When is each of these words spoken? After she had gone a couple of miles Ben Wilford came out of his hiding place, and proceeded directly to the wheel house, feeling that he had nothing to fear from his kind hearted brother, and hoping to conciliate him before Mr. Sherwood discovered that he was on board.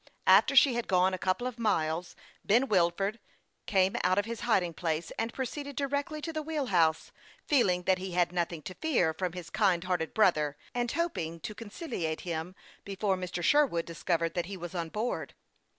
After 0.25 0.55
she 0.55 0.73
had 0.73 0.87
gone 0.87 1.13
a 1.13 1.19
couple 1.19 1.45
of 1.45 1.59
miles 1.59 2.15
Ben 2.43 2.67
Wilford 2.67 3.19
came 3.67 3.95
out 4.03 4.17
of 4.17 4.25
his 4.25 4.39
hiding 4.39 4.73
place, 4.73 5.11
and 5.11 5.31
proceeded 5.31 5.75
directly 5.75 6.23
to 6.23 6.33
the 6.33 6.41
wheel 6.41 6.65
house, 6.73 7.11
feeling 7.45 7.83
that 7.83 7.99
he 7.99 8.13
had 8.13 8.31
nothing 8.31 8.63
to 8.63 8.73
fear 8.73 9.13
from 9.13 9.33
his 9.33 9.51
kind 9.51 9.83
hearted 9.83 10.15
brother, 10.15 10.57
and 10.73 10.91
hoping 10.91 11.39
to 11.41 11.53
conciliate 11.53 12.21
him 12.21 12.55
before 12.83 13.15
Mr. 13.15 13.43
Sherwood 13.43 13.85
discovered 13.85 14.33
that 14.33 14.47
he 14.47 14.57
was 14.57 14.73
on 14.73 14.89
board. 14.89 15.35